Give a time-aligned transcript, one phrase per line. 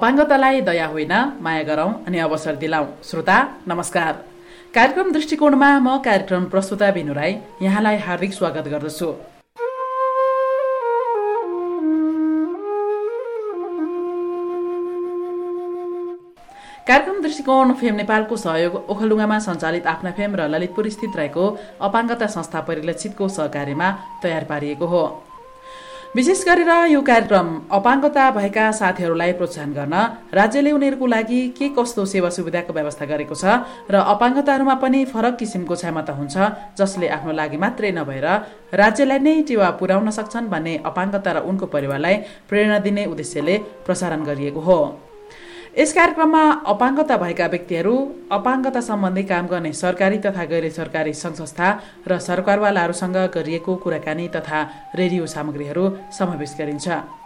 [0.00, 1.12] अपाङ्गतालाई दया होइन
[1.44, 3.36] माया गरौं अनि अवसर दिलाऊ श्रोता
[3.68, 4.12] नमस्कार।
[4.74, 9.08] कार्यक्रम दृष्टिकोणमा म कार्यक्रम प्रस्तुता बिनु राई यहाँलाई हार्दिक स्वागत गर्दछु।
[16.88, 21.44] कार्यक्रम दृष्टिकोण फेम नेपालको सहयोग ओखलडुङ्गामा सञ्चालित आफ्ना फेम र ललितपुर स्थित रहेको
[21.78, 23.88] अपाङ्गता संस्था परिलक्षितको सहकार्यमा
[24.22, 25.04] तयार पारिएको हो।
[26.16, 29.94] विशेष गरेर यो कार्यक्रम अपाङ्गता भएका साथीहरूलाई प्रोत्साहन गर्न
[30.34, 33.44] राज्यले उनीहरूको लागि के कस्तो सेवा सुविधाको व्यवस्था गरेको छ
[33.86, 36.34] र अपाङ्गताहरूमा पनि फरक किसिमको क्षमता हुन्छ
[36.80, 38.26] जसले आफ्नो लागि मात्रै नभएर
[38.82, 42.16] राज्यलाई नै टेवा पुर्याउन सक्छन् भन्ने अपाङ्गता र उनको परिवारलाई
[42.50, 43.56] प्रेरणा दिने उद्देश्यले
[43.86, 44.80] प्रसारण गरिएको हो।
[45.78, 47.94] यस कार्यक्रममा अपाङ्गता भएका व्यक्तिहरू
[48.36, 51.68] अपाङ्गता सम्बन्धी काम गर्ने सरकारी तथा गैर सरकारी सङ्घ संस्था
[52.10, 54.60] र सरकारवालाहरूसँग गरिएको कुराकानी तथा
[54.98, 55.84] रेडियो सामग्रीहरू
[56.18, 57.19] समावेश गरिन्छ।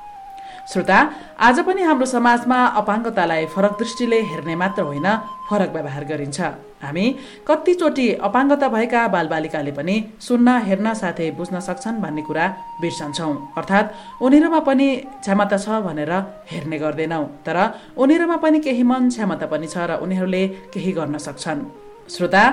[0.73, 0.99] श्रोता
[1.39, 5.09] आज पनि हाम्रो समाजमा अपाङ्गतालाई फरक दृष्टिले हेर्ने मात्र होइन
[5.49, 6.41] फरक व्यवहार गरिन्छ।
[6.85, 7.07] हामी
[7.49, 12.45] कतिचोटि अपाङ्गता भएका बालबालिकाले पनि सुन्न हेर्न साथै बुझ्न सक्छन् भन्ने कुरा
[12.81, 13.93] बिर्सन्छौँ। अर्थात्
[14.25, 14.89] उनीहरूमा पनि
[15.25, 16.13] क्षमता छ भनेर
[16.51, 17.59] हेर्ने गर्दैनौँ तर
[17.97, 21.61] उनीहरूमा पनि केही मन क्षमता पनि छ र उनीहरूले केही गर्न सक्छन्।
[22.15, 22.45] श्रोता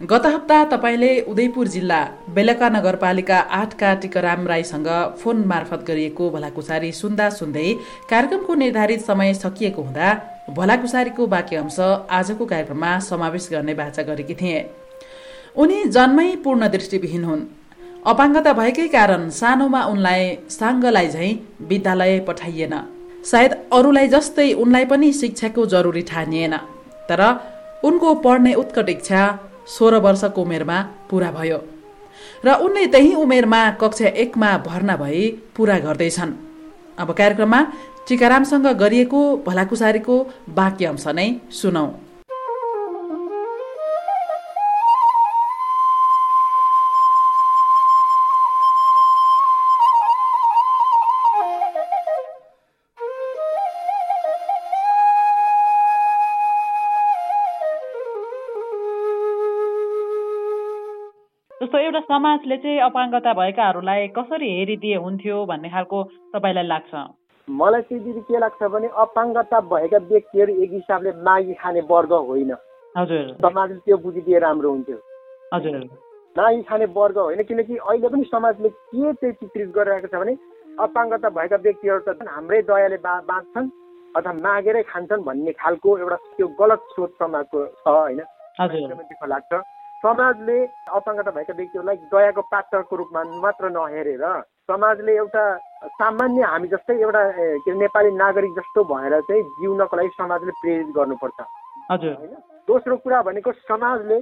[0.00, 2.00] गत हप्ता तपाईँले उदयपुर जिल्ला
[2.36, 4.88] बेलका नगरपालिका आठका टिकराम राईसँग
[5.20, 7.72] फोन मार्फत गरिएको भलाकुसारी सुन्दा सुन्दै
[8.10, 10.08] कार्यक्रमको निर्धारित समय सकिएको हुँदा
[10.56, 11.78] भलाकुसारीको बाँकी अंश
[12.10, 14.60] आजको कार्यक्रममा समावेश गर्ने बाचा गरेकी थिए।
[15.56, 17.48] उनी जन्मै पूर्ण दृष्टिविहीन हुन्।
[18.06, 21.32] अपाङ्गता भएकै कारण सानोमा उनलाई साङ्गलाई झैँ
[21.68, 22.74] विद्यालय पठाइएन।
[23.24, 26.56] सायद अरूलाई जस्तै उनलाई पनि शिक्षाको जरुरी ठानिएन।
[27.08, 27.20] तर
[27.84, 29.22] उनको पढ्ने उत्कट इच्छा
[29.66, 30.78] सोह्र वर्षको उमेरमा
[31.10, 31.58] पुरा भयो
[32.44, 35.20] र उनले त्यही उमेरमा कक्षा एकमा भर्ना भई
[35.56, 36.32] पुरा गर्दैछन्।
[36.98, 37.60] अब कार्यक्रममा
[38.08, 40.16] टिकारामसँग गरिएको भलाकुसारीको
[40.48, 41.86] बाँकी अंश नै सुनौ।
[62.08, 66.02] समाजले चाहिँ अपाङ्गता भएकाहरूलाई कसरी हेरिदिए हुन्थ्यो भन्ने खालको
[66.34, 66.94] तपाईँलाई लाग्छ?
[67.48, 72.52] मलाई चाहिँ दिदी के लाग्छ भने अपाङ्गता भएका व्यक्तिहरू एक हिसाबले मागी खाने वर्ग होइन।
[72.96, 74.98] हजुर। समाजले त्यो बुझिदिए राम्रो हुन्थ्यो।
[75.54, 75.76] हजुर।
[76.38, 80.36] मागी खाने वर्ग होइन किनकि अहिले पनि समाजले के चाहिँ चित्रित गरिरहेको छ भने
[80.78, 83.70] अपाङ्गता भएका व्यक्तिहरू त झन् हाम्रै दयाले बा बाँच्छन्
[84.16, 88.20] अथवा मागेरै खान्छन् भन्ने खालको एउटा त्यो गलत सोच समाजको छ होइन।
[89.26, 89.52] लाग्छ।
[90.02, 90.58] समाजले
[90.92, 94.24] अपाङ्गता भएका व्यक्तिहरूलाई दयाको पात्रको रूपमा मात्र नहेरेर
[94.68, 95.44] समाजले एउटा
[95.98, 100.88] सामान्य हामी जस्तै एउटा के अरे नेपाली नागरिक जस्तो भएर चाहिँ जिउनको लागि समाजले प्रेरित
[100.96, 101.38] गर्नुपर्छ।
[101.90, 102.34] हजुर। होइन?
[102.68, 104.18] दोस्रो कुरा भनेको समाजले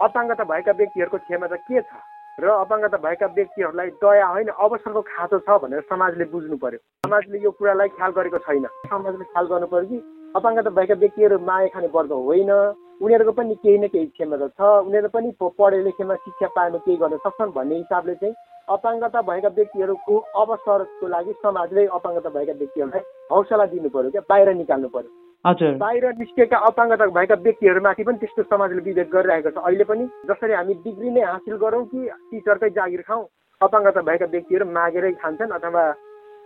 [0.00, 1.92] अपाङ्गता भएका व्यक्तिहरूको क्षमता के छ?
[2.40, 7.50] र अपाङ्गता भएका व्यक्तिहरूलाई दया होइन अवसरको खाँचो छ भनेर समाजले बुझ्नु पर्यो। समाजले यो
[7.50, 9.98] कुरालाई ख्याल गरेको छैन। समाजले ख्याल गर्नु पर्यो कि
[10.36, 12.52] अपाङ्गता भएका व्यक्तिहरू माया खाने वर्ग होइन।
[13.00, 17.16] उनीहरूको पनि केही न केही क्षमता छ। उनीहरू पनि पढे लेखेमा शिक्षा पाएमा केही गर्न
[17.26, 18.34] सक्छन् भन्ने हिसाबले चाहिँ
[18.68, 24.88] अपाङ्गता भएका व्यक्तिहरूको अवसरको लागि समाजले अपाङ्गता भएका व्यक्तिहरूलाई हौसला दिनु पर्यो क्या बाहिर निकाल्नु
[24.96, 25.10] पर्यो।
[25.44, 30.52] हजुर। बाहिर निस्केका अपाङ्गता भएका व्यक्तिहरूमाथि पनि त्यस्तो समाजले विवेक गरिरहेको छ। अहिले पनि जसरी
[30.58, 33.24] हामी डिग्री नै हासिल गरौँ कि टिचरकै जागिर खाउँ
[33.60, 35.82] अपाङ्गता भएका व्यक्तिहरू मागेरै खान्छन् अथवा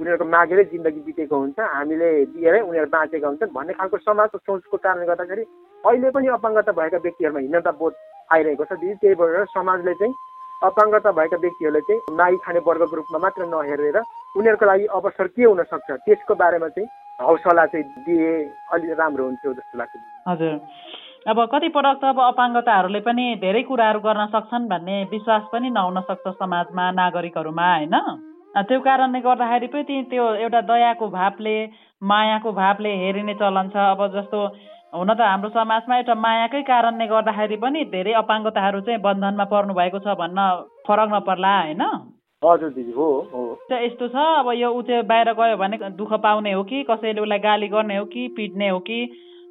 [0.00, 5.06] उनीहरूको मागेरै जिन्दगी बितेको हुन्छ। हामीले दिएरै उनीहरू बाँचेका हुन्छन् भन्ने खालको समाजको सोचको कारणले
[5.10, 5.44] गर्दाखेरि
[5.84, 7.93] अहिले पनि अपाङ्गता भएका व्यक्तिहरूमा हिंसा बोध
[8.31, 10.14] आइरहेको छ। दिदी त्यही भएर समाजले चाहिँ
[10.62, 13.99] अपाङ्गता भएका व्यक्तिहरूले चाहिँ नाई खाने वर्गको रूपमा मात्र नहेरेर
[14.38, 16.88] उनीहरूको लागि अवसर के हुन सक्छ त्यसको बारेमा चाहिँ
[17.20, 18.31] हौसला चाहिँ दिए
[18.73, 19.93] अलि राम्रो हुन्थ्यो जस्तो लाग्छ।
[20.29, 20.55] हजुर।
[21.23, 26.26] अब कतिपटक त अब अपाङ्गताहरूले पनि धेरै कुराहरू गर्न सक्छन् भन्ने विश्वास पनि नहुन सक्छ
[26.38, 27.94] समाजमा नागरिकहरूमा होइन?
[28.55, 31.56] त्यो कारणले गर्दाखेरि पनि त्यो एउटा दयाको भावले
[32.02, 34.40] मायाको भावले हेरिने चलन छ। अब जस्तो
[34.93, 39.99] हुन त हाम्रो समाजमा एउटा मायाकै कारणले गर्दाखेरि पनि धेरै अपाङ्गताहरू चाहिँ बन्धनमा पर्नु भएको
[40.05, 40.41] छ भन्न
[40.85, 41.83] फरक नपर्ला होइन?
[42.43, 43.41] हजुर दिदी हो हो।
[43.73, 47.39] यस्तो छ अब यो ऊ चाहिँ बाहिर गयो भने दुःख पाउने हो कि कसैले उसलाई
[47.39, 49.00] गाली गर्ने हो कि पिट्ने हो कि?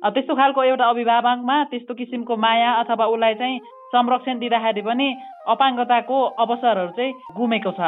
[0.05, 3.59] अब त्यस्तो खालको एउटा अभिभावकमा त्यस्तो किसिमको माया अथवा उसलाई चाहिँ
[3.97, 5.07] संरक्षण दिँदाखेरि पनि
[5.49, 7.81] अपाङ्गताको अवसरहरू चाहिँ गुमेको छ।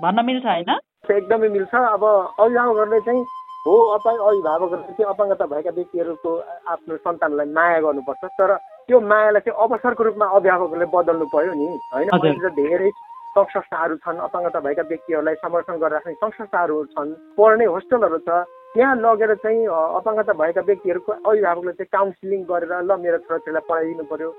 [0.00, 0.72] भन्न मिल्छ होइन?
[1.12, 2.04] एकदमै मिल्छ। अब
[2.40, 3.24] अभिभावकहरूले चाहिँ
[3.66, 6.30] हो अपा अभिभावकहरूले चाहिँ अपाङ्गता भएका व्यक्तिहरूको
[6.68, 8.50] आफ्नो सन्तानलाई माया गर्नुपर्छ तर
[8.88, 12.90] त्यो मायालाई चाहिँ अवसरको रूपमा अभिभावकहरूले बदल्नु पर्यो नि होइन हजुर। अहिले त धेरै
[13.36, 18.44] सङ्घ संस्थाहरू छन् अपाङ्गता भएका व्यक्तिहरूलाई समर्थन गरिराख्ने सङ्घ संस्थाहरू छन् पढ्ने होस्टेलहरू छ
[18.74, 24.30] त्यहाँ लगेर चाहिँ अपाङ्गता भएका व्यक्तिहरूको अभिभावकले चाहिँ काउन्सिलिङ गरेर ल मेरो छोराछोरीलाई पढाइदिनु पर्यो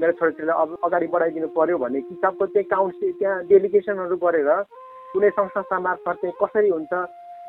[0.00, 4.50] मेरो छोराछोरीलाई अब अगाडि बढाइदिनु पर्यो भन्ने किसिमको चाहिँ काउन्सिल त्यहाँ डेलिगेसनहरू गरेर
[5.14, 6.92] कुनै संस्था मार्फत चाहिँ कसरी हुन्छ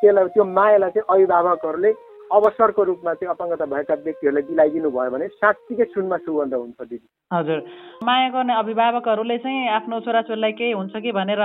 [0.04, 1.92] त्यसलाई त्यो मायालाई चाहिँ अभिभावकहरूले
[2.32, 7.60] अवसरको रूपमा चाहिँ अपाङ्गता भएका व्यक्तिहरूलाई दिलाइदिनु भयो भने साँच्चीकै सुनमा सुगन्ध हुन्छ दिदी। हजुर।
[8.04, 11.44] माया गर्ने अभिभावकहरूले चाहिँ आफ्नो छोराछोरीलाई केही हुन्छ कि भनेर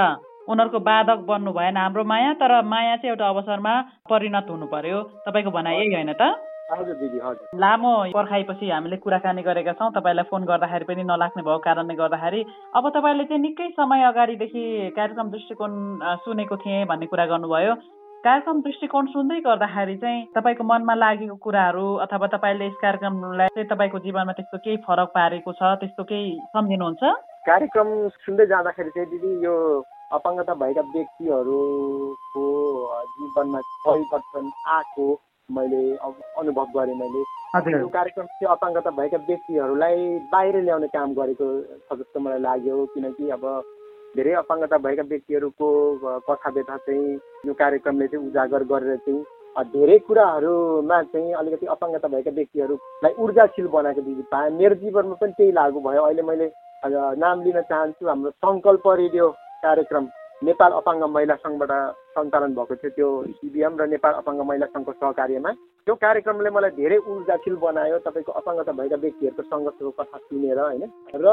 [0.49, 3.75] उनीहरूको बाधक बन्नु भएन हाम्रो माया तर माया चाहिँ एउटा अवसरमा
[4.08, 6.22] परिणत हुनु पर्यो। तपाईँको भनाइ यही होइन त?
[6.72, 11.58] हजुर दिदी हजुर। लामो पर्खाइपछि हामीले कुराकानी गरेका छौँ। तपाईँलाई फोन गर्दाखेरि पनि नलाग्ने भएको
[11.69, 12.40] कारणले गर्दाखेरि
[12.76, 14.64] अब तपाईँले चाहिँ निकै समय अगाडिदेखि
[14.96, 15.72] कार्यक्रम दृष्टिकोण
[16.25, 17.72] सुनेको थिएँ भन्ने कुरा गर्नुभयो।
[18.29, 23.99] कार्यक्रम दृष्टिकोण सुन्दै गर्दाखेरि चाहिँ तपाईँको मनमा लागेको कुराहरू अथवा तपाईँले यस कार्यक्रमलाई चाहिँ तपाईँको
[24.05, 27.03] जीवनमा त्यस्तो केही फरक पारेको छ त्यस्तो केही सम्झिनुहुन्छ?
[27.49, 27.89] कार्यक्रम
[28.19, 29.55] सुन्दै जाँदाखेरि चाहिँ दिदी यो
[30.13, 32.45] अपाङ्गता भएका व्यक्तिहरूको
[33.15, 35.09] जीवनमा परिवर्तन आएको
[35.49, 35.83] मैले
[36.37, 37.25] अनुभव गरेँ मैले।
[37.81, 39.97] यो कार्यक्रम चाहिँ अपाङ्गता भएका व्यक्तिहरूलाई
[40.29, 41.49] बाहिर ल्याउने काम गरेको
[41.89, 43.45] छ जस्तो मलाई लाग्यो किनकि अब
[44.16, 45.66] धेरै अपाङ्गता भएका व्यक्तिहरूको
[46.28, 49.25] कथा व्यथा चाहिँ यो कार्यक्रमले चाहिँ उजागर गरेर चाहिँ
[49.75, 55.52] धेरै कुराहरूमा चाहिँ अलिकति अपाङ्गता भएका व्यक्तिहरूलाई ऊर्जाशील बनाएको दिदी पाएँ मेरो जीवनमा पनि त्यही
[55.52, 56.46] लागु भयो। अहिले मैले
[57.19, 59.28] नाम लिन चाहन्छु हाम्रो सङ्कल्प रेडियो
[59.64, 60.05] कार्यक्रम
[60.43, 61.72] नेपाल अपाङ्ग महिला सङ्घबाट
[62.14, 63.08] सञ्चालन भएको थियो त्यो
[63.38, 65.50] सिबिएम र नेपाल अपाङ्ग महिला सङ्घको सहकार्यमा।
[65.88, 70.85] त्यो कार्यक्रमले मलाई धेरै ऊर्जाशील बनायो। तपाईँको अपाङ्गता भएका व्यक्तिहरूको सङ्घर्षको कथा सुनेर होइन?
[71.17, 71.26] र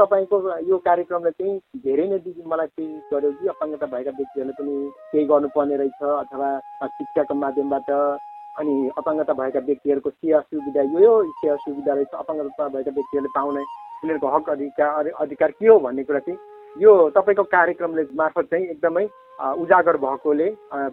[0.00, 1.52] तपाईँको यो कार्यक्रमले चाहिँ
[1.84, 4.76] धेरै नै दिदी मलाई केही गर्यो कि अपाङ्गता भएका व्यक्तिहरूले पनि
[5.12, 6.48] केही गर्नुपर्ने रहेछ अथवा
[6.88, 7.90] शिक्षाको माध्यमबाट
[8.56, 11.12] अनि अपाङ्गता भएका व्यक्तिहरूको सेवा सुविधा यो यो
[11.44, 13.62] सेवा सुविधा रहेछ अपाङ्गता भएका व्यक्तिहरूले पाउने
[14.00, 16.40] उनीहरूको हक अधिकार अधिकार के हो भन्ने कुरा चाहिँ
[16.76, 19.06] यो तपाईँको कार्यक्रमले मार्फत चाहिँ एकदमै
[19.38, 20.48] उजागर भएकोले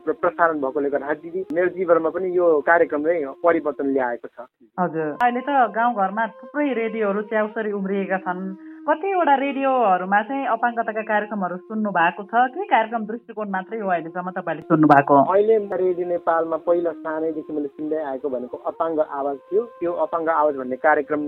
[0.06, 4.48] प्रसारण भएकोले गर्दाखेरि दिदी मेरो जीवनमा पनि यो कार्यक्रमले परिवर्तन ल्याएको छ।
[4.80, 8.42] हजुर। अहिले त गाउँघरमा थुप्रै रेडियोहरू च्याउसरी उम्रिएका छन्।
[8.86, 12.34] कतिवटा रेडियोहरूमा चाहिँ अपाङ्गताका कार्यक्रमहरू सुन्नु भएको छ?
[12.54, 15.16] के कार्यक्रम दृष्टिकोण मात्रै हो अहिलेसम्म तपाईँले सुन्नु भएको?
[15.26, 20.56] अहिले रेडियो नेपालमा पहिला सानैदेखि मैले सुन्दै आएको भनेको अपाङ्ग आवाज थियो। त्यो अपाङ्ग आवाज
[20.62, 21.22] भन्ने कार्यक्रम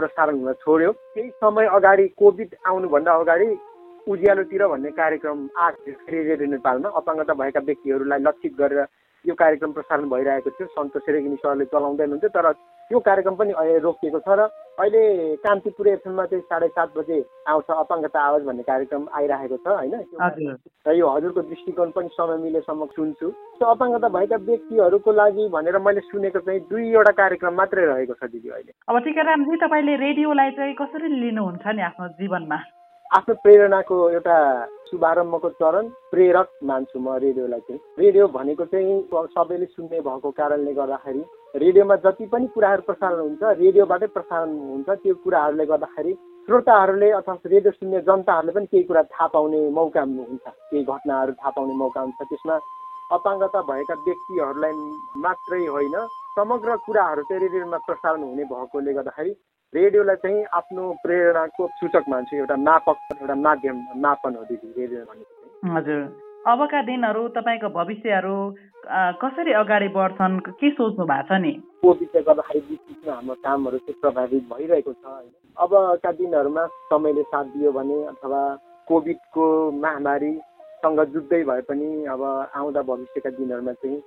[0.00, 3.52] प्रसारण हुन छोड्यो। केही समय अगाडि कोभिड आउनुभन्दा अगाडि
[4.06, 8.86] उज्यालोतिर भन्ने कार्यक्रम थियो रेडियो नेपालमा अपाङ्गता भएका व्यक्तिहरूलाई लक्षित गरेर
[9.24, 12.46] यो कार्यक्रम प्रसारण भइरहेको थियो। सन्तोष रेग्मी सरले चलाउँदै हुनुहुन्थ्यो तर
[12.90, 15.02] यो कार्यक्रम पनि अहिले रोकिएको छ र अहिले
[15.40, 17.16] कान्तिपुर एफएममा चाहिँ साढे सात बजे
[17.48, 19.94] आउँछ अपाङ्गता आवाज भन्ने कार्यक्रम आइरहेको छ होइन?
[20.84, 26.00] र यो हजुरको दृष्टिकोण पनि समय मिलेसम्म सुन्छु। त्यो अपाङ्गता भएका व्यक्तिहरूको लागि भनेर मैले
[26.12, 31.08] सुनेको चाहिँ दुईवटा कार्यक्रम मात्रै रहेको छ दिदी अहिले। अब टिकारामजी तपाईँले रेडियोलाई चाहिँ कसरी
[31.08, 32.60] लिनुहुन्छ नि आफ्नो जीवनमा?
[33.14, 34.36] आफ्नो प्रेरणाको एउटा
[34.90, 38.94] शुभारम्भको चरण प्रेरक मान्छु म रेडियोलाई चाहिँ। रेडियो भनेको चाहिँ
[39.34, 41.22] सबैले सुन्ने भएको कारणले गर्दाखेरि
[41.62, 46.12] रेडियोमा जति पनि कुराहरू प्रसारण हुन्छ रेडियोबाटै प्रसारण हुन्छ। त्यो कुराहरूले गर्दाखेरि
[46.48, 50.44] श्रोताहरूले अथवा रेडियो सुन्ने जनताहरूले पनि केही कुरा थाहा पाउने मौका हुन्छ।
[50.74, 52.58] केही घटनाहरू थाहा पाउने मौका हुन्छ। त्यसमा
[53.14, 54.74] अपाङ्गता भएका व्यक्तिहरूलाई
[55.22, 55.96] मात्रै होइन
[56.34, 59.32] समग्र कुराहरू चाहिँ रेडियोमा प्रसारण हुने भएकोले गर्दाखेरि
[59.74, 65.74] रेडियोलाई चाहिँ आफ्नो प्रेरणाको सूचक मान्छु एउटा मापक एउटा माध्यम मापन हो दिदी रेडियो भनेको
[65.76, 66.02] हजुर।
[66.46, 68.36] अबका दिनहरू तपाईँको भविष्यहरू
[69.22, 70.38] कसरी अगाडि बढ्छन्?
[70.60, 71.52] के सोच्नु भएको छ नि?
[71.82, 77.72] कोभिडले गर्दाखेरि बिचमा हाम्रो कामहरू चाहिँ प्रभावित भइरहेको छ होइन। अबका दिनहरूमा समयले साथ दियो
[77.72, 78.42] भने अथवा
[78.88, 79.46] कोभिडको
[79.82, 82.22] महामारीसँग जुझ्दै भए पनि अब
[82.54, 84.00] आउँदा भविष्यका दिनहरूमा चाहिँ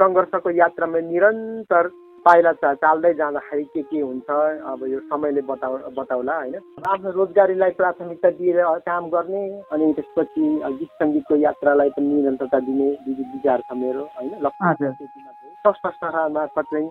[0.00, 1.84] सङ्घर्षको यात्रामा निरन्तर
[2.24, 4.30] पाइला चाल्दै जाँदाखेरि के के हुन्छ
[4.70, 6.54] अब यो समयले बताउ बताउला होइन?
[6.88, 10.44] आफ्नो रोजगारीलाई प्राथमिकता दिएर काम गर्ने अनि त्यसपछि
[10.78, 14.32] गीत सङ्गीतको यात्रालाई पनि निरन्तरता दिने दिदी विचार छ मेरो होइन?
[16.36, 16.90] मार्फत चाहिँ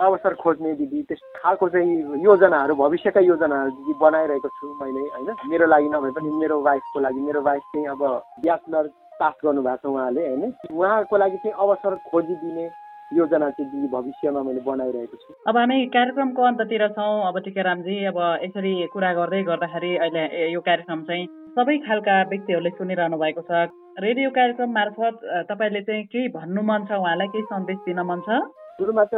[0.00, 5.28] अवसर खोज्ने दिदी त्यस खालको चाहिँ योजनाहरू भविष्यका योजनाहरू दिदी बनाइरहेको छु मैले होइन?
[5.46, 8.02] मेरो लागि नभए पनि मेरो वाइफको लागि मेरो वाइफ चाहिँ अब
[8.42, 8.86] ब्याचलर
[9.20, 10.52] पास गर्नुभएको छ उहाँले होइन?
[10.74, 12.66] उहाँको लागि चाहिँ अवसर खोजिदिने
[13.16, 18.72] योजना चाहिँ भविष्यमा मैले बनाइरहेको छु। अब हामी कार्यक्रमको अन्ततिर छौँ। अब टिकारामजी अब यसरी
[18.92, 21.26] कुरा गर्दै गर्दाखेरि अहिले यो कार्यक्रम चाहिँ
[21.58, 23.68] सबै खालका व्यक्तिहरूले सुनिरहनु भएको छ।
[24.00, 26.96] रेडियो कार्यक्रम मार्फत तपाईँले चाहिँ केही भन्नु मन छ?
[26.96, 28.40] उहाँलाई केही सन्देश दिन मन छ?
[28.80, 29.14] सुरुमा त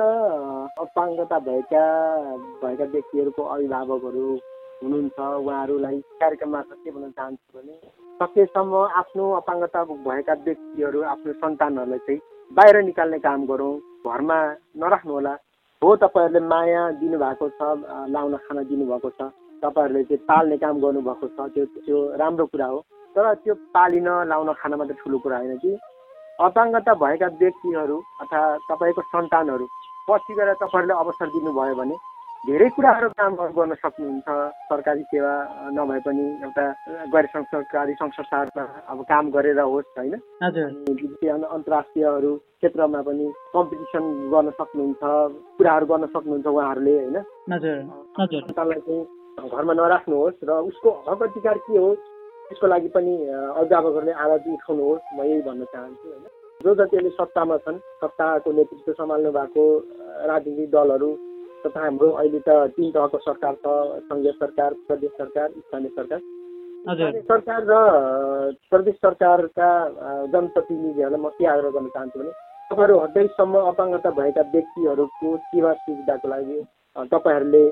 [0.82, 1.84] अपाङ्गता भएका
[2.62, 4.26] भएका व्यक्तिहरूको अभिभावकहरू
[4.82, 7.74] हुनुहुन्छ। उहाँहरूलाई कार्यक्रम मार्फत के भन्न चाहन्छु भने
[8.20, 12.20] सकेसम्म आफ्नो अपाङ्गता भएका व्यक्तिहरू आफ्नो सन्तानहरूलाई चाहिँ
[12.56, 13.72] बाहिर निकाल्ने काम गरौँ
[14.06, 14.38] घरमा
[14.78, 15.32] नराख्नु होला
[15.82, 17.60] हो तपाईँहरूले माया दिनुभएको छ
[18.14, 19.26] लाउन खाना दिनुभएको छ।
[19.62, 22.78] तपाईँहरूले चाहिँ पाल्ने काम गर्नुभएको छ त्यो त्यो राम्रो कुरा हो।
[23.16, 25.72] तर त्यो पालिन लाउन खान मात्रै ठुलो कुरा होइन कि।
[26.38, 29.66] अपाङ्गता भएका व्यक्तिहरू अथवा तपाईँको सन्तानहरू
[30.08, 31.96] पछि गएर तपाईँहरूले अवसर दिनुभयो भने
[32.44, 34.28] धेरै कुराहरू कामहरू गर्न सक्नुहुन्छ
[34.68, 35.32] सरकारी सेवा
[35.76, 36.64] नभए पनि एउटा
[37.14, 40.14] गैर सरकारी संस्थाहरूमा अब काम गरेर होस् होइन?
[40.84, 45.02] अनि अन्तर्राष्ट्रियहरू क्षेत्रमा पनि कम्पिटिसन गर्न सक्नुहुन्छ
[45.56, 47.16] कुराहरू गर्न सक्नुहुन्छ उहाँहरूले होइन?
[48.44, 51.90] सन्तानलाई चाहिँ घरमा नराख्नुहोस् र उसको हक अधिकार के हो
[52.46, 53.14] त्यसको लागि पनि
[53.56, 56.24] अभिभावकहरूले आवाज उठाउनुहोस् म यही भन्न चाहन्छु होइन?
[56.60, 59.64] जो जतिले सत्तामा छन् सत्ताको नेतृत्व सम्हाल्नु भएको
[60.28, 61.10] राजनीतिक दलहरू
[61.64, 63.74] तथा हाम्रो अहिले त तिन तहको सरकार छ
[64.06, 66.20] सङ्घीय सरकार प्रदेश सरकार स्थानीय सरकार।
[67.24, 67.76] सरकार र
[68.70, 69.68] प्रदेश सरकारका
[70.32, 72.32] जनप्रतिनिधिहरूलाई म के आग्रह गर्न चाहन्छु भने
[72.70, 76.58] तपाईँहरू हदैसम्म अपाङ्गता भएका व्यक्तिहरूको सेवा सुविधाको लागि
[77.10, 77.64] तपाईँहरूले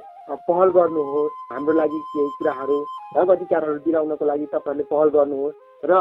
[0.48, 2.78] पहल गर्नुहोस्। हाम्रो लागि केही कुराहरू
[3.16, 5.92] हक अधिकारहरू दिलाउनको लागि तपाईँहरूले पहल गर्नुहोस्। र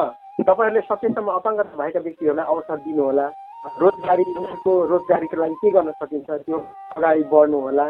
[0.41, 3.27] तपाईँहरूले सकेसम्म अपाङ्गता भएका व्यक्तिहरूलाई अवसर दिनुहोला।
[3.63, 6.29] रोजगारी उनीहरूको रोजगारीको लागि के गर्न सकिन्छ?
[6.45, 6.57] त्यो
[6.97, 7.85] अगाडि बढ्नु होला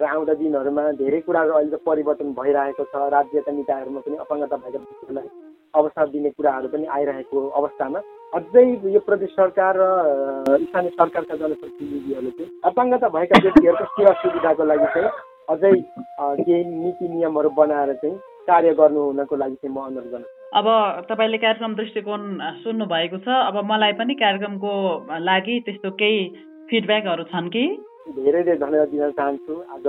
[0.00, 4.78] र आउँदा दिनहरूमा धेरै कुराहरू अहिले त परिवर्तन भइरहेको छ। राज्यका निकायहरूमा पनि अपाङ्गता भएका
[4.78, 5.28] व्यक्तिहरूलाई
[5.74, 8.00] अवसर दिने कुराहरू पनि आइरहेको अवस्थामा
[8.32, 8.64] अझै
[8.96, 15.10] यो प्रदेश सरकार र स्थानीय सरकारका जनप्रतिनिधिहरूले चाहिँ अपाङ्गता भएका व्यक्तिहरूको सेवा सुविधाको लागि चाहिँ
[15.52, 15.74] अझै
[16.40, 18.16] केही नीति नियमहरू बनाएर चाहिँ
[18.48, 20.66] कार्य गर्नु हुनको लागि चाहिँ म अनुरोध गर्छु। अब
[21.08, 22.22] तपाईँले कार्यक्रम दृष्टिकोण
[22.62, 24.72] सुन्नु भएको छ। अब मलाई पनि कार्यक्रमको
[25.22, 26.22] लागि त्यस्तो केही
[26.70, 27.62] फिडब्याकहरू छन् कि?
[28.18, 29.86] धेरै धेरै धन्यवाद दिन चाहन्छु। आज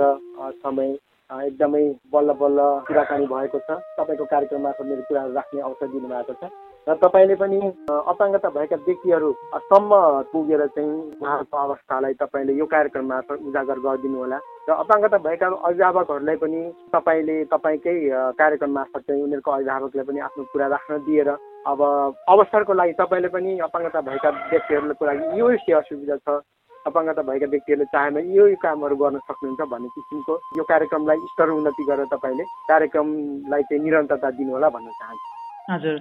[0.62, 0.88] समय
[1.30, 1.82] एकदमै
[2.14, 6.50] बल्ल बल्ल कुराकानी भएको छ। तपाईँको कार्यक्रम मार्फत मेरो कुराहरू राख्ने अवसर दिनुभएको छ।
[6.86, 7.58] र तपाईँले पनि
[7.88, 9.90] अपाङ्गता भएका व्यक्तिहरूसम्म
[10.32, 16.36] पुगेर चाहिँ उहाँहरूको अवस्थालाई तपाईँले यो कार्यक्रम मार्फत उजागर गरिदिनु होला र अपाङ्गता भएका अभिभावकहरूलाई
[16.36, 16.60] पनि
[16.90, 17.94] तपाईँले तपाईँकै
[18.34, 21.30] कार्यक्रम मार्फत चाहिँ उनीहरूको अभिभावकले पनि आफ्नो कुरा राख्न दिएर
[21.66, 21.80] अब
[22.28, 26.42] अवसरको लागि तपाईँले पनि अपाङ्गता भएका व्यक्तिहरूको लागि यो सेवा सुविधा छ।
[26.86, 32.10] अपाङ्गता भएका व्यक्तिहरूले चाहेमा यो कामहरू गर्न सक्नुहुन्छ भन्ने किसिमको यो कार्यक्रमलाई स्तर उन्नति गरेर
[32.10, 35.28] तपाईँले कार्यक्रमलाई चाहिँ निरन्तरता दिनुहोला भन्न चाहन्छु।
[35.70, 35.98] हजुर।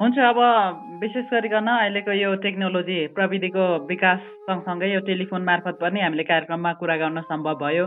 [0.00, 0.38] हुन्छ अब
[1.00, 6.96] विशेष गरिकन अहिलेको यो टेक्नोलोजी प्रविधिको विकास सँगसँगै यो टेलिफोन मार्फत पनि हामीले कार्यक्रममा कुरा
[7.02, 7.86] गर्न सम्भव भयो।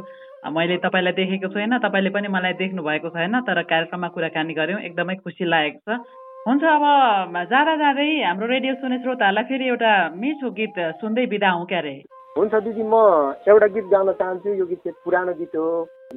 [0.55, 5.15] मैले तपाईँलाई देखेको छुइनँ तपाईँले पनि मलाई देख्नु भएको छैन तर कार्यक्रममा कुराकानी गऱ्यौँ एकदमै
[5.19, 5.99] खुसी लागेको छ।
[6.47, 6.83] हुन्छ अब
[7.51, 11.95] जाँदा जाँदै हाम्रो रेडियो सुने श्रोताहरूलाई फेरि एउटा मिठो गीत सुन्दै बिदा हौँ क्यारे।
[12.37, 12.95] हुन्छ दिदी म
[13.49, 15.69] एउटा गीत गाउन चाहन्छु। यो गीत चाहिँ पुरानो गीत हो।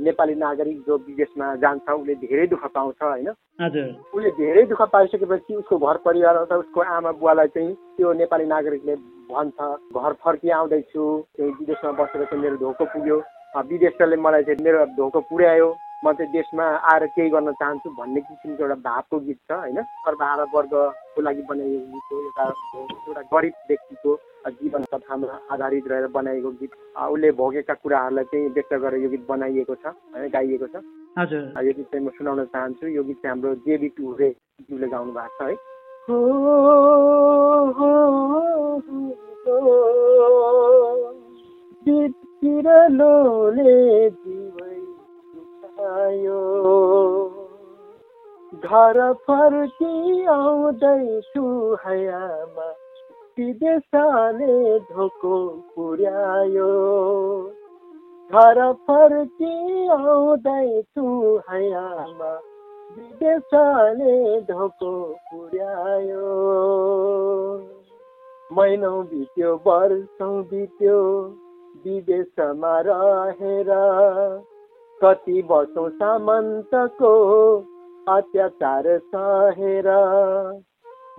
[0.05, 3.29] नेपाली नागरिक जो विदेशमा जान्छ उसले धेरै दुःख पाउँछ होइन?
[4.15, 8.95] उसले धेरै दुःख पाइसकेपछि उसको घर परिवार अथवा उसको आमा बुवालाई चाहिँ त्यो नेपाली नागरिकले
[9.33, 9.59] भन्छ
[9.97, 11.03] घर फर्की आउँदैछु
[11.41, 13.19] विदेशमा बसेर चाहिँ मेरो धोको पुग्यो।
[13.71, 15.69] विदेशले मलाई चाहिँ मेरो धोको पुर्यायो
[16.05, 19.79] म चाहिँ देशमा आएर केही गर्न चाहन्छु भन्ने किसिमको एउटा भावको गीत छ होइन?
[20.05, 22.45] सर्वहारा वर्गको लागि बनाइएको गीत हो एउटा
[23.09, 24.11] एउटा गरिब व्यक्तिको
[24.61, 29.75] जीवन कथामा आधारित रहेर बनाइएको गीत। उसले भोगेका कुराहरूलाई चाहिँ व्यक्त गरेर यो गीत बनाइएको
[29.75, 30.29] छ होइन?
[30.33, 30.77] गाइएको छ।
[31.19, 34.31] हजुर। यो गीत चाहिँ म सुनाउन चाहन्छु। यो गीत चाहिँ हाम्रो जेबी टुरे
[34.65, 35.57] ज्यूले गाउनु भएको छ है?
[48.65, 51.43] घर फर्की आउँदैछु
[51.87, 52.67] हयामा
[53.39, 56.69] विदेशले धोको पुर्यायो।
[58.33, 61.07] घर फर्की आउँदैछु
[61.51, 62.33] हयामा
[62.97, 66.27] विदेशले धोको पुर्यायो।
[68.53, 71.01] महिनौ बित्यो वर्षौँ बित्यो
[71.85, 73.71] विदेशमा रहेर
[75.05, 77.13] कति वर्षौँ सामन्तको
[78.09, 79.89] अत्याचार सहेर।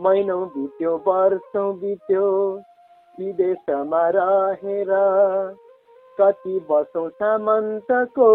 [0.02, 2.26] महिनौ बित्यो वर्षौँ बित्यो
[3.20, 4.88] विदेशमा रहेर।
[6.22, 8.30] कति वर्षौँ सामन्तको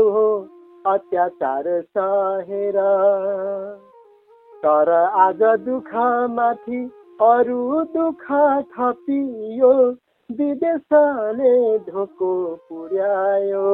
[0.86, 2.76] अत्याचार सहेर।
[4.62, 6.90] तर आज दुःखमाथि
[7.22, 8.26] अरू दुःख
[8.72, 9.72] थपियो
[10.32, 13.66] विदेशले धोको पुर्यायो।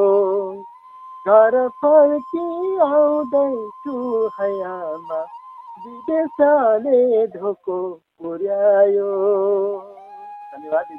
[1.25, 2.45] घर फर्की
[2.83, 3.93] आउँदैछु
[4.39, 5.19] हयामा
[5.83, 7.77] विदेशले धोको
[8.19, 9.07] पुर्यायो।
[10.53, 10.91] धन्यवाद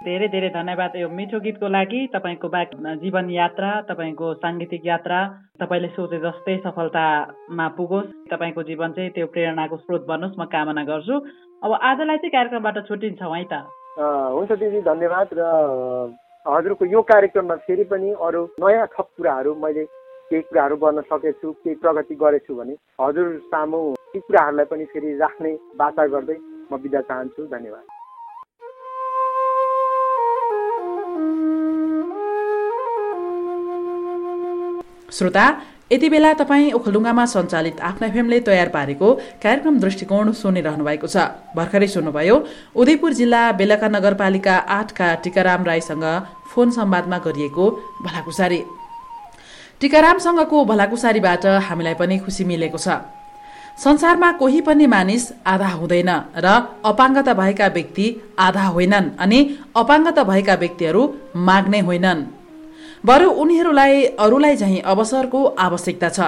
[0.00, 5.18] धेरै धेरै धन्यवाद यो मिठो गीतको लागि तपाईँको बाक जीवन यात्रा तपाईँको साङ्गीतिक यात्रा
[5.62, 11.14] तपाईँले सोचे जस्तै सफलतामा पुगोस्। तपाईँको जीवन चाहिँ त्यो प्रेरणाको स्रोत बनोस् म कामना गर्छु।
[11.62, 13.62] अब आजलाई चाहिँ कार्यक्रमबाट छुट्टिन्छौँ है त।
[14.34, 15.42] हुन्छ दिदी धन्यवाद र
[16.48, 19.84] हजुरको यो कार्यक्रममा फेरि पनि अरू नयाँ थप कुराहरू मैले
[20.30, 23.80] केही कुराहरू गर्न सकेछु केही प्रगति गरेछु भने हजुर सामु
[24.12, 26.36] ती कुराहरूलाई पनि फेरि राख्ने वाचा गर्दै
[26.72, 27.84] म बिदा चाहन्छु। धन्यवाद।
[35.16, 35.44] श्रोता
[35.92, 39.08] यति बेला तपाईँ ओखलडुङ्गामा सञ्चालित आफ्ना फेमले तयार पारेको
[39.44, 41.16] कार्यक्रम दृष्टिकोण सुनिरहनु भएको छ।
[41.56, 42.36] भर्खरै सुन्नुभयो
[42.76, 46.04] उदयपुर जिल्ला बेलका नगरपालिका आठका टिकाराम राईसँग
[46.50, 47.64] फोन संवादमा गरिएको
[48.02, 48.60] भलाकुसारी।
[49.80, 52.88] टिकारामसँगको भलाकुसारीबाट हामीलाई पनि खुसी मिलेको छ।
[53.78, 56.46] संसारमा कोही पनि मानिस आधा हुँदैन र
[56.84, 58.06] अपाङ्गता भएका व्यक्ति
[58.38, 59.38] आधा होइनन् अनि
[59.76, 61.02] अपाङ्गता भएका व्यक्तिहरू
[61.36, 62.26] माग्ने होइनन्।
[63.06, 66.20] बरु उनीहरूलाई अरूलाई झैँ अवसरको आवश्यकता छ।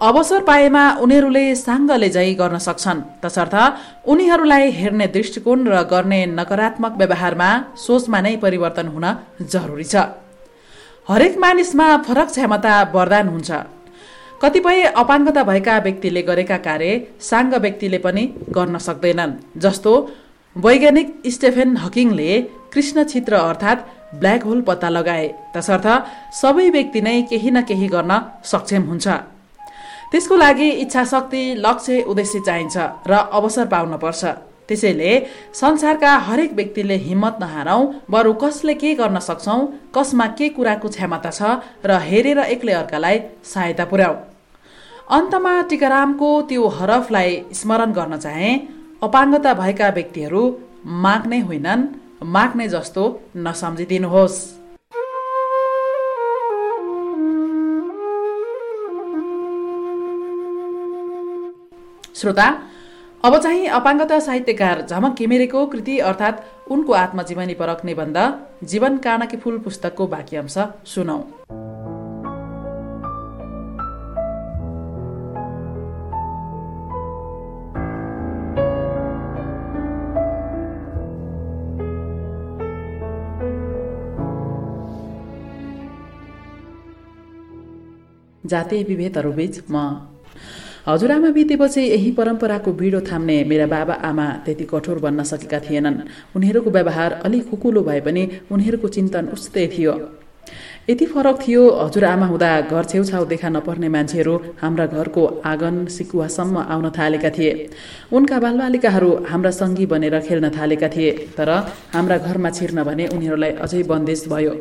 [0.00, 3.54] अवसर पाएमा उनीहरूले साङ्गले झै गर्न सक्छन्। तसर्थ
[4.10, 9.06] उनीहरूलाई हेर्ने दृष्टिकोण र गर्ने नकारात्मक व्यवहारमा सोचमा नै परिवर्तन हुन
[9.52, 9.94] जरुरी छ।
[11.08, 13.50] हरेक मानिसमा फरक क्षमता वरदान हुन्छ।
[14.42, 18.24] कतिपय अपाङ्गता भएका व्यक्तिले गरेका कार्य साङ्ग व्यक्तिले पनि
[18.56, 19.92] गर्न सक्दैनन् जस्तो
[20.56, 22.30] वैज्ञानिक स्टेफेन हकिङले
[22.72, 23.86] कृष्ण छिद्र अर्थात्
[24.20, 25.86] ब्ल्याक होल पत्ता लगाए। तसर्थ
[26.40, 28.12] सबै व्यक्ति नै केही न केही गर्न
[28.52, 29.06] सक्षम हुन्छ।
[30.14, 32.76] त्यसको लागि इच्छा शक्ति लक्ष्य उद्देश्य चाहिन्छ
[33.10, 34.24] र अवसर पाउन पर्छ।
[34.68, 35.10] त्यसैले
[35.52, 39.58] संसारका हरेक व्यक्तिले हिम्मत नहारौँ बरु कसले के गर्न सक्छौँ
[39.96, 41.42] कसमा के कुराको क्षमता छ
[41.84, 44.14] र हेरेर एक्लै अर्कालाई सहायता पुर्याऊ
[45.18, 48.50] अन्तमा टिकारामको त्यो हरफलाई स्मरण गर्न चाहे
[49.02, 50.42] अपाङ्गता भएका व्यक्तिहरू
[51.04, 51.88] माग्ने होइनन्
[52.34, 53.04] माग्ने जस्तो
[53.46, 54.63] नसम्झिदिनुहोस्।
[62.16, 62.46] श्रोता
[63.24, 68.18] अब चाहिँ अपाङ्गता साहित्यकार झमक घिमिरेको कृति अर्थात् उनको आत्मजीवनी परक निबन्ध
[68.64, 70.58] जीवन कानकी फुल पुस्तकको बाँकी अंश
[70.94, 71.18] सुनौ।
[88.44, 90.13] जातीय विभेदहरूबीच म
[90.86, 95.96] हजुरआमा बितेपछि यही परम्पराको बिडो थाम्ने मेरा बाबा आमा त्यति कठोर बन्न सकेका थिएनन्।
[96.36, 99.94] उनीहरूको व्यवहार अलिक खुकुलो भए पनि उनीहरूको चिन्तन उस्तै थियो।
[100.90, 106.90] यति फरक थियो हजुरआमा हुँदा घर छेउछाउ देखा नपर्ने मान्छेहरू हाम्रा घरको आँगन सिकुवासम्म आउन
[106.92, 107.52] थालेका थिए।
[108.12, 111.50] उनका बालबालिकाहरू हाम्रा सङ्गी बनेर खेल्न थालेका थिए तर
[111.96, 114.52] हाम्रा घरमा छिर्न भने उनीहरूलाई अझै बन्देज भयो।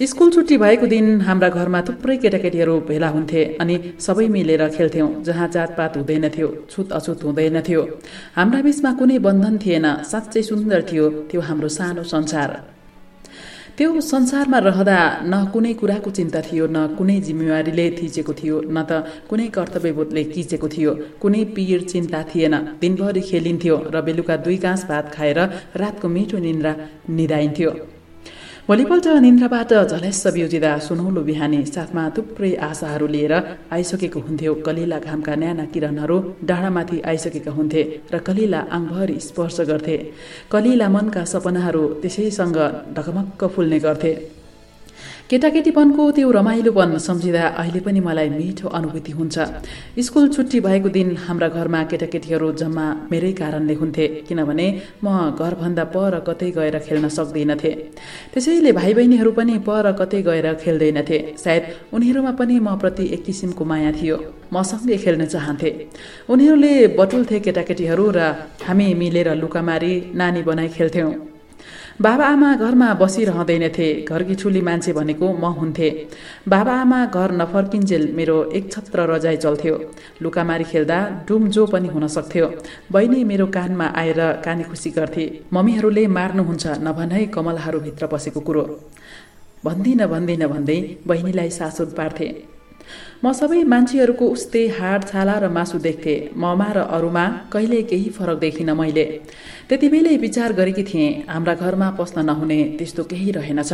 [0.00, 5.48] स्कुल छुट्टी भएको दिन हाम्रा घरमा थुप्रै केटाकेटीहरू भेला हुन्थे अनि सबै मिलेर खेल्थ्यौँ जहाँ
[5.54, 7.82] जातपात हुँदैनथ्यो छुत अछुत हुँदैनथ्यो
[8.36, 12.50] हाम्रा बिचमा कुनै बन्धन थिएन साँच्चै सुन्दर थियो त्यो हाम्रो सानो संसार।
[13.76, 19.04] त्यो संसारमा रहँदा न कुनै कुराको चिन्ता थियो न कुनै जिम्मेवारीले थिचेको थियो न त
[19.28, 25.14] कुनै कर्तव्यबोधले किचेको थियो कुनै पिर चिन्ता थिएन। दिनभरि खेलिन्थ्यो र बेलुका दुई गाँस भात
[25.14, 25.38] खाएर
[25.76, 26.72] रातको मिठो निन्द्रा
[27.16, 27.72] निधाइन्थ्यो।
[28.70, 33.32] भोलिपल्ट निन्द्राबाट झलेस्स बिउजिँदा सुनौलो बिहानी। साथमा थुप्रै आशाहरू लिएर
[33.74, 37.82] आइसकेको हुन्थ्यो। कलिला घामका न्याना किरणहरू डाँडामाथि आइसकेका हुन्थे
[38.14, 39.96] र कलिला आङभरि स्पर्श गर्थे।
[40.52, 42.58] कलिला मनका सपनाहरू त्यसैसँग
[42.94, 44.12] ढकमक्क फुल्ने गर्थे।
[45.30, 49.38] केटाकेटीपनको त्यो रमाइलोपन सम्झिँदा अहिले पनि मलाई मिठो अनुभूति हुन्छ।
[50.06, 54.66] स्कुल छुट्टी भएको दिन हाम्रा घरमा केटाकेटीहरू जम्मा मेरै कारणले हुन्थे किनभने
[55.04, 55.06] म
[55.38, 57.70] घरभन्दा पर कतै गएर खेल्न सक्दिनथे।
[58.34, 61.62] त्यसैले भाइ बहिनीहरू पनि पर कतै गएर खेल्दैनथे। सायद
[61.94, 64.16] उनीहरूमा पनि म प्रति एक किसिमको माया थियो।
[64.50, 65.70] मसँगै खेल्न चाहन्थे।
[66.26, 68.20] उनीहरूले बटुल्थे केटाकेटीहरू र
[68.66, 71.29] हामी मिलेर लुकामारी नानी बनाई खेल्थ्यौँ।
[72.00, 75.88] बाबा आमा घरमा बसिरहँदैनथे घरकी ठुली मान्छे भनेको म हुन्थे।
[76.48, 79.74] बाबा आमा घर नफर्किन्जेल मेरो एक छत्र रजाइ चल्थ्यो।
[80.22, 82.46] लुकामारी खेल्दा डुम जो पनि हुन सक्थ्यो।
[82.92, 88.64] बहिनी मेरो कानमा आएर काने खुसी गर्थे। मम्मीहरूले मार्नुहुन्छ नभनै कमलहारूभित्र पसेको कुरो।
[89.64, 92.28] भन्दिनँ भन्दिनँ भन्दै बहिनीलाई सासुद पार्थे।
[93.24, 98.38] म सबै मान्छेहरूको उस्तै हाड छाला र मासु देख्थेँ। ममा र अरूमा कहिले केही फरक
[98.38, 99.04] देखिनँ मैले।
[99.68, 103.72] त्यति बेलै विचार गरेकी थिएँ हाम्रा घरमा पस्न नहुने त्यस्तो केही रहेनछ।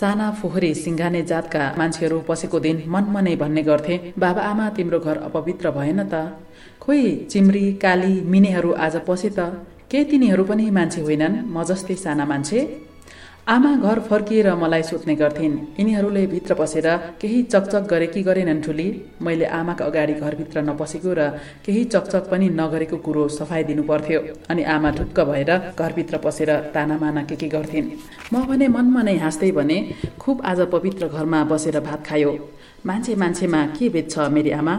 [0.00, 5.70] साना फोहोरी सिङ्गाने जातका मान्छेहरू पसेको दिन मनमनै भन्ने गर्थे बाबा आमा तिम्रो घर अपवित्र
[5.70, 6.14] भएन त?
[6.80, 9.40] खोइ चिम्री काली मिनेहरू आज पसे त?
[9.90, 11.34] के तिनीहरू पनि मान्छे होइनन्?
[11.54, 12.91] म जस्तै साना मान्छे।
[13.46, 16.86] आमा घर फर्किएर मलाई सोध्ने गर्थिन्। यिनीहरूले भित्र पसेर
[17.20, 18.86] केही चकचक गरे कि गरेनन् ठुली।
[19.20, 21.28] मैले आमाका अगाडि घरभित्र नपसेको र
[21.66, 27.22] केही चकचक पनि नगरेको कुरो सफाइ दिनु पर्थ्यो अनि आमा ढुक्क भएर घरभित्र पसेर तानामाना
[27.26, 27.90] के के गर्थिन्।
[28.32, 29.78] म भने मनमा नै हाँस्दै भने
[30.22, 32.30] खुब आज पवित्र घरमा बसेर भात खायो।
[32.86, 34.74] मान्छे मान्छेमा के भेद छ मेरी आमा?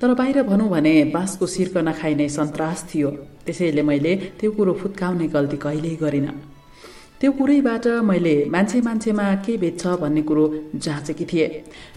[0.00, 3.10] तर बाहिर भनौँ भने बाँसको सिर्क नखाइने सन्तास थियो।
[3.42, 6.57] त्यसैले मैले त्यो कुरो फुत्काउने गल्ती कहिल्यै गरिनँ।
[7.20, 11.48] त्यो कुरैबाट मैले मान्छे मान्छेमा के भेद छ भन्ने कुरो जाँचेकी थिएँ।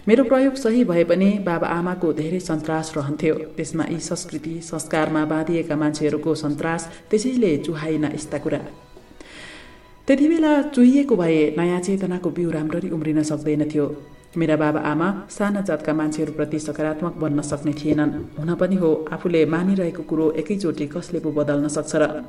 [0.08, 5.76] मेरो प्रयोग सही भए पनि बाबा आमाको धेरै सन्तास रहन्थ्यो। त्यसमा यी संस्कृति संस्कारमा बाँधिएका
[5.76, 8.58] मान्छेहरूको सन्तास त्यसैले चुहाइन यस्ता कुरा।
[10.08, 13.86] त्यति बेला चुहिएको भए नयाँ चेतनाको बिउ राम्ररी उम्रिन सक्दैन थियो।
[14.36, 20.02] मेरा बाबा आमा साना जातका मान्छेहरूप्रति सकारात्मक बन्न सक्ने थिएनन्। हुन पनि हो आफूले मानिरहेको
[20.02, 22.24] कुरो एकैचोटि कसले पो बदल्न सक्छ र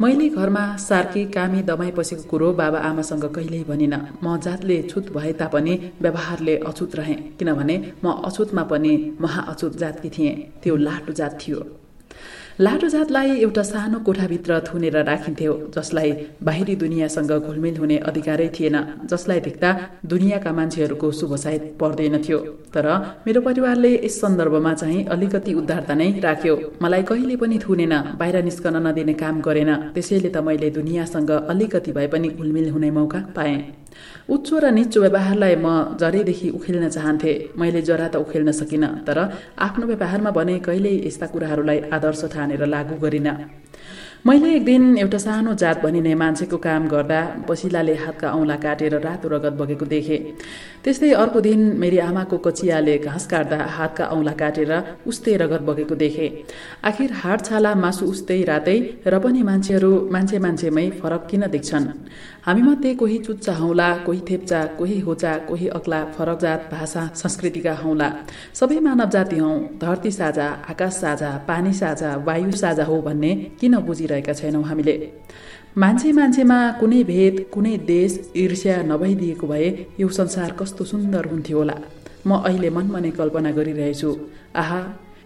[0.00, 5.32] मैले घरमा सार्की कामी दमाई पसेको कुरो बाबा आमासँग कहिल्यै भनिन। म जातले छुत भए
[5.40, 11.60] तापनि व्यवहारले अछुत रहेँ किनभने म अछुतमा पनि महाअछुत जातकी थिएँ। त्यो लाटो जात थियो।
[12.60, 16.10] लाटो जातलाई एउटा सानो कोठाभित्र थुनेर राखिन्थ्यो जसलाई
[16.44, 18.76] बाहिरी दुनियाँसँग घुलमिल हुने अधिकारै थिएन
[19.10, 19.70] जसलाई देख्दा
[20.06, 22.38] दुनियाँका मान्छेहरूको शुभ सायद पर्दैन थियो।
[22.74, 22.86] तर
[23.26, 28.76] मेरो परिवारले यस सन्दर्भमा चाहिँ अलिकति उद्धारता नै राख्यो। मलाई कहिले पनि थुनेन बाहिर निस्कन
[28.86, 33.81] नदिने काम गरेन। त्यसैले त मैले दुनियाँसँग अलिकति भए पनि घुलमिल हुने मौका पाएँ।
[34.28, 35.66] उच्चो र निचो व्यवहारलाई म
[36.00, 39.18] जरैदेखि उखेल्न चाहन्थे। मैले जरा त उखेल्न सकिनँ तर
[39.66, 43.28] आफ्नो व्यवहारमा भने कहिल्यै यस्ता कुराहरूलाई आदर्श ठानेर लागू गरिन।
[44.26, 49.28] मैले एक दिन एउटा सानो जात भनिने मान्छेको काम गर्दा पसिलाले हातका औँला काटेर रातो
[49.28, 50.18] रगत बगेको देखेँ।
[50.84, 54.72] त्यस्तै अर्को दिन मेरी आमाको कचियाले घाँस काट्दा हातका औँला काटेर
[55.06, 56.30] उस्तै रगत बगेको देखेँ।
[56.84, 61.86] आखिर हाड छाला मासु उस्तै रातै र पनि मान्छेहरू मान्छे मान्छेमै फरक किन देख्छन्?
[62.46, 68.08] हामीमध्ये कोही चुच्चा हौला कोही थेप्चा कोही होचा कोही अग्ला फरक जात भाषा संस्कृतिका हौला।
[68.54, 69.50] सबै मानव जाति हौ
[69.82, 73.32] धरती साझा आकाश साझा पानी साझा वायु साझा हो भन्ने
[73.62, 74.94] किन बुझिरहेका छैनौँ हामीले?
[75.78, 79.68] मान्छे मान्छेमा कुनै भेद कुनै देश ईर्ष्या नभइदिएको भए
[80.00, 81.76] यो संसार कस्तो सुन्दर हुन्थ्यो होला।
[82.26, 84.10] म अहिले मनमा नै कल्पना गरिरहेछु।
[84.58, 84.80] आहा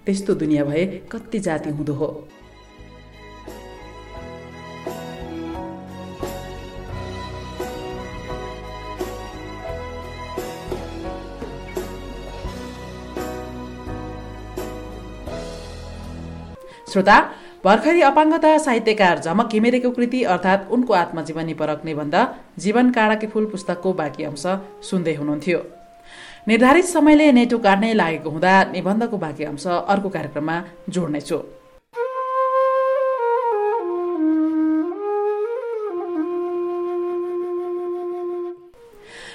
[0.05, 2.11] त्यस्तो दुनियाँ भए कति जाति हुँदो हो।
[16.92, 17.16] श्रोता
[17.64, 22.16] भर्खरी अपाङ्गता साहित्यकार झमक घिमिरेको कृति अर्थात् उनको आत्मजीवनी परक निबन्ध
[22.59, 24.45] जीवन काँडाकी फुल पुस्तकको बाँकी अंश
[24.90, 25.59] सुन्दै हुनुहुन्थ्यो।
[26.49, 31.38] निर्धारित समयले नेटो काट्नै लागेको हुँदा निबन्धको बाँकी अंश अर्को कार्यक्रममा जोड्नेछु।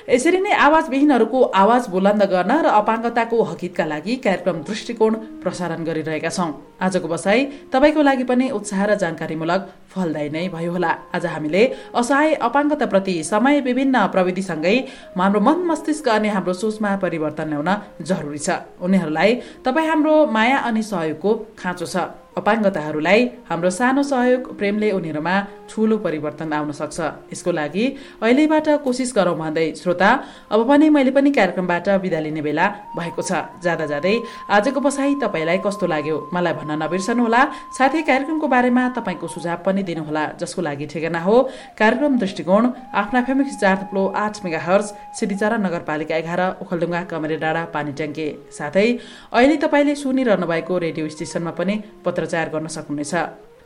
[0.09, 6.51] यसरी नै आवाजविहीनहरूको आवाज बुलन्द गर्न र अपाङ्गताको हकितका लागि कार्यक्रम दृष्टिकोण प्रसारण गरिरहेका छौँ।
[6.81, 9.61] आजको बसाई तपाईँको लागि पनि उत्साह र जानकारीमूलक
[9.93, 14.75] फलदायी नै भयो होला। आज हामीले असहाय अपाङ्गताप्रति समय विभिन्न प्रविधिसँगै
[15.17, 17.69] हाम्रो मन मस्तिष्क अनि हाम्रो सोचमा परिवर्तन ल्याउन
[18.01, 18.49] जरुरी छ।
[18.81, 19.29] उनीहरूलाई
[19.65, 21.95] तपाईँ हाम्रो माया अनि सहयोगको खाँचो छ।
[22.31, 25.35] अपाङ्गताहरूलाई हाम्रो सानो सहयोग प्रेमले उनीहरूमा
[25.71, 26.99] ठुलो परिवर्तन आउन सक्छ।
[27.33, 27.85] यसको लागि
[28.23, 30.09] अहिलेबाट कोसिस गरौँ भन्दै श्रोता
[30.51, 34.15] अब पनि मैले पनि कार्यक्रमबाट बिदा लिने बेला भएको छ। जाँदा जाँदै
[34.47, 36.17] आजको बसाई तपाईँलाई कस्तो लाग्यो?
[36.33, 37.41] मलाई भन्न नबिर्सनुहोला
[37.77, 41.35] साथै कार्यक्रमको बारेमा तपाईँको सुझाव पनि दिनुहोला जसको लागि ठेगाना हो।
[41.75, 42.63] कार्यक्रम दृष्टिकोण
[42.95, 44.87] आफ्ना फेमिक्स चार थुप्लो आठ मेगा हर्स
[45.19, 48.87] सिद्धिचारा नगरपालिका एघार ओखलडुङ्गा कमरे डाँडा पानी ट्याङ्के। साथै
[49.35, 53.13] अहिले तपाईँले सुनिरहनु भएको रेडियो स्टेसनमा पनि पत्र पत्रचार गर्न सक्नुहुनेछ।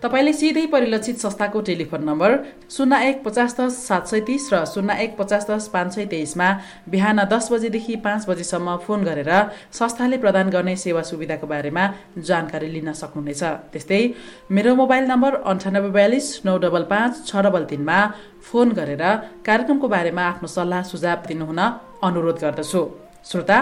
[0.03, 2.31] तपाईँले सिधै परिलक्षित संस्थाको टेलिफोन नम्बर
[2.69, 6.49] शून्य एक पचास दस सात सय तिस र शून्य एक पचास दस पाँच सय तेइसमा
[6.91, 9.31] बिहान दस बजेदेखि पाँच बजेसम्म फोन गरेर
[9.73, 11.83] संस्थाले प्रदान गर्ने सेवा सुविधाको बारेमा
[12.19, 14.01] जानकारी लिन सक्नुहुनेछ। त्यस्तै
[14.51, 17.99] मेरो मोबाइल नम्बर अन्ठानब्बे बयालिस नौ डबल पाँच छ डबल तिनमा
[18.45, 19.03] फोन गरेर
[19.47, 21.61] कार्यक्रमको बारेमा आफ्नो सल्लाह सुझाव दिनुहुन
[22.03, 22.81] अनुरोध गर्दछु।
[23.25, 23.57] श्रोता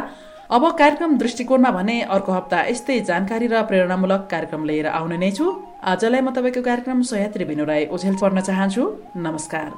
[0.51, 5.47] अब कार्यक्रम दृष्टिकोणमा भने अर्को हप्ता यस्तै जानकारी र प्रेरणामूलक कार्यक्रम लिएर आउने नै छु।
[5.83, 8.83] आजलाई म तपाईँको कार्यक्रम सयात्री बिनु राई ओझेल पर्न चाहन्छु।
[9.19, 9.71] नमस्कार।